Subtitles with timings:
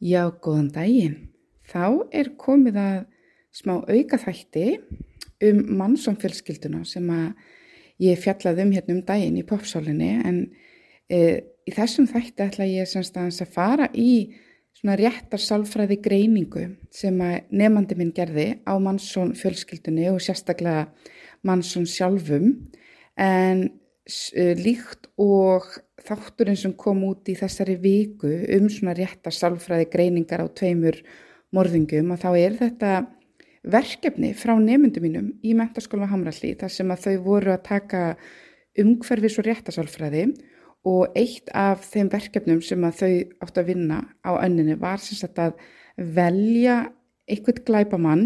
[0.00, 1.16] Já, góðan daginn.
[1.68, 3.00] Þá er komið að
[3.52, 4.66] smá auka þætti
[5.44, 7.10] um mannsónfjölskylduna sem
[8.00, 10.38] ég fjallaði um hérna um daginn í popsálinni en
[11.10, 11.18] e,
[11.68, 14.32] í þessum þætti ætla ég að fara í
[14.80, 16.64] réttar sálfræði greiningu
[16.94, 17.20] sem
[17.52, 20.88] nefandi minn gerði á mannsónfjölskyldunni og sérstaklega
[21.44, 22.54] mannsón sjálfum
[23.20, 23.66] en
[24.32, 25.68] e, líkt og
[26.06, 31.00] þátturinn sem kom út í þessari viku um svona rétta sálfræði greiningar á tveimur
[31.54, 32.92] morðingum að þá er þetta
[33.70, 38.04] verkefni frá nefndum mínum í mentaskóla Hamralli þar sem að þau voru að taka
[38.80, 40.24] umhverfis og réttasálfræði
[40.88, 43.12] og eitt af þeim verkefnum sem að þau
[43.44, 45.58] átt að vinna á önninni var sem sagt að
[46.00, 46.86] velja
[47.28, 48.24] einhvert glæpamann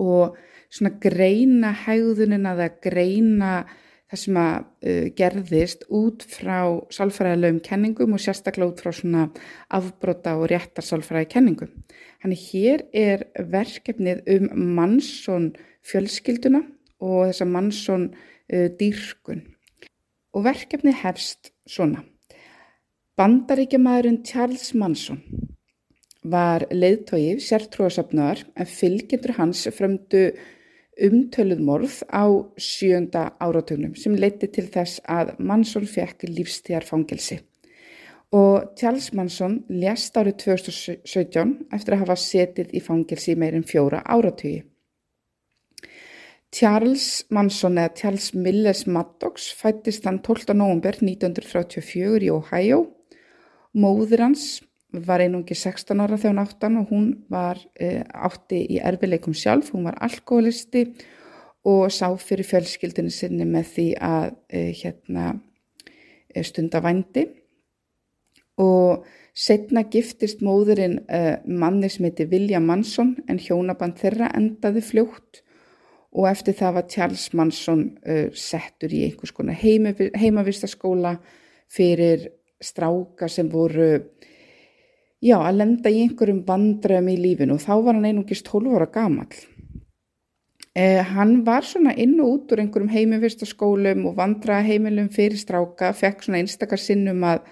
[0.00, 0.34] og
[0.72, 3.52] svona greina hegðunin að að greina
[4.10, 6.58] það sem að uh, gerðist út frá
[6.94, 9.26] sálfræðilegum kenningum og sérstaklega út frá svona
[9.74, 11.72] afbrota og réttar sálfræði kenningum.
[12.22, 15.52] Þannig hér er verkefnið um mannsson
[15.84, 16.62] fjölskylduna
[17.04, 19.44] og þessa mannsson uh, dýrkun.
[20.34, 22.02] Og verkefnið hefst svona.
[23.14, 25.20] Bandaríkjamaðurinn Charles Manson
[26.24, 30.24] var leiðtóið sértrúasafnaðar en fylgjendur hans frömdu
[31.00, 32.24] umtöluð morð á
[32.58, 37.40] sjönda áratögnum sem leiti til þess að Mansson fekk lífstíðar fangelsi.
[38.34, 44.64] Og Charles Manson lést árið 2017 eftir að hafa setið í fangelsi meirinn fjóra áratögi.
[46.54, 50.54] Charles Manson eða Charles Milles Maddox fættist hann 12.
[50.54, 52.84] november 1934 í Ohio.
[53.74, 54.44] Móður hans
[55.06, 59.72] var einungi 16 ára þegar hún áttan og hún var e, átti í erfileikum sjálf,
[59.74, 60.86] hún var alkoholisti
[61.64, 65.26] og sá fyrir fjölskyldinu sinni með því að e, hérna
[66.30, 67.26] e, stunda vændi.
[68.60, 71.00] Og setna giftist móðurinn
[71.50, 75.40] manni sem heiti William Manson en hjónaband þeirra endaði fljótt.
[76.14, 77.82] Og eftir það var Charles Manson
[78.38, 81.16] settur í einhvers konar heimavistaskóla
[81.66, 82.28] fyrir
[82.62, 83.98] stráka sem voru
[85.24, 87.56] já, að lenda í einhverjum vandræðum í lífinu.
[87.56, 89.28] Og þá var hann einungist 12 ára gamal.
[90.74, 95.92] Eh, hann var svona inn og út úr einhverjum heimivistaskólum og vandræða heimilum fyrir stráka,
[95.94, 97.44] fekk svona einstakar sinnum að,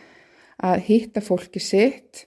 [0.58, 2.26] að hitta fólki sitt.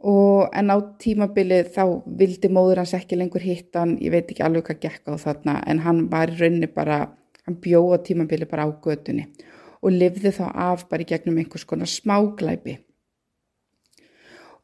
[0.00, 1.82] Og en á tímabilið þá
[2.16, 5.58] vildi móður hans ekki lengur hitta hann, ég veit ekki alveg hvað gekk á þarna
[5.68, 7.02] en hann var í rauninni bara,
[7.44, 9.26] hann bjóða tímabilið bara á götunni
[9.84, 12.78] og lifði þá af bara í gegnum einhvers konar smáglæpi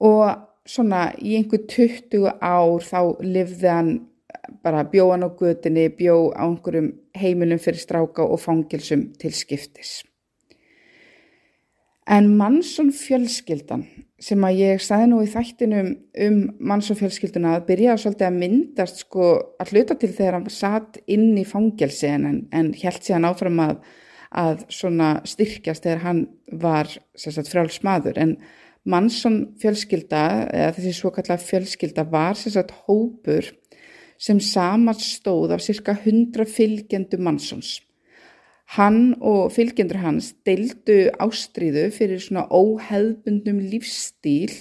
[0.00, 3.94] og svona í einhver 20 ár þá livði hann
[4.62, 10.02] bara bjóðan á gutinni, bjóð á einhverjum heimilum fyrir stráka og fangilsum til skiptis.
[12.06, 13.82] En mannsson fjölskyldan
[14.22, 15.88] sem að ég sagði nú í þættinum
[16.24, 16.36] um
[16.70, 19.30] mannsson fjölskylduna að byrjaði svolítið að myndast sko
[19.60, 23.74] að hluta til þegar hann satt inn í fangilsi en, en held síðan áfram að,
[24.30, 26.22] að styrkjast þegar hann
[26.62, 26.94] var
[27.50, 28.38] frálsmaður en
[28.86, 30.22] Mansson fjölskylda,
[30.54, 33.48] eða þessi svo kallar fjölskylda var sérstaklega hópur
[34.18, 37.80] sem saman stóð af cirka 100 fylgjendu Manssons.
[38.76, 44.54] Hann og fylgjendur hans deildu ástríðu fyrir svona óheðbundum lífstíl,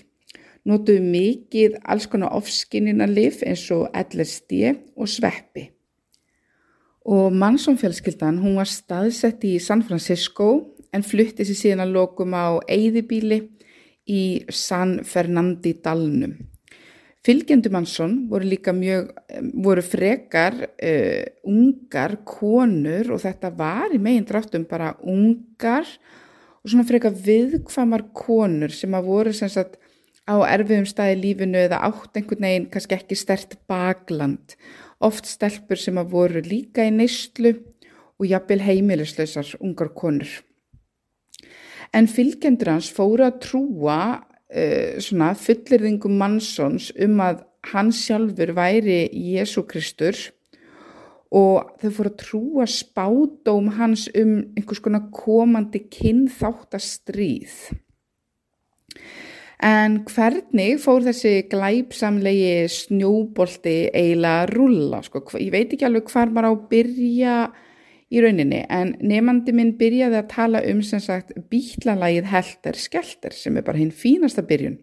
[0.65, 5.69] notuðu mikið alls konar ofskinnina lif eins og LSD og sveppi.
[7.05, 12.33] Og Mansson fjölskyldan, hún var staðsett í San Francisco en flutti sér síðan að lokum
[12.33, 13.43] á Eyðibíli
[14.09, 16.35] í San Fernandi dalnum.
[17.25, 19.07] Fylgjendur Mansson voru líka mjög,
[19.65, 25.89] voru frekar uh, ungar konur og þetta var í megin dráttum bara ungar
[26.61, 29.79] og svona frekar viðkvamar konur sem að voru sem sagt
[30.29, 34.53] á erfiðum staði lífinu eða átt einhvern veginn kannski ekki stert bakland.
[35.01, 37.55] Oft stelpur sem að voru líka í neyslu
[38.19, 40.29] og jafnvel heimilislausar ungar konur.
[41.93, 47.43] En fylgjendur hans fóru að trúa uh, svona fullirðingum mannsons um að
[47.73, 50.17] hans sjálfur væri Jésu Kristur
[51.35, 57.55] og þau fóru að trúa spádóm hans um einhvers konar komandi kynþáttastríð.
[59.65, 64.99] En hvernig fór þessi glæpsamlegi snjóbolti eiginlega að rulla?
[65.05, 65.23] Sko?
[65.39, 67.35] Ég veit ekki alveg hvar maður á að byrja
[68.15, 68.63] í rauninni.
[68.71, 73.81] En nefandi minn byrjaði að tala um sem sagt býtlalagið helter skelter sem er bara
[73.81, 74.79] hinn fínasta byrjun